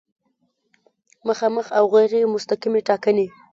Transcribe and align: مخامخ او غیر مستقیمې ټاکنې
مخامخ 1.27 1.67
او 1.77 1.85
غیر 1.93 2.13
مستقیمې 2.33 2.81
ټاکنې 2.87 3.27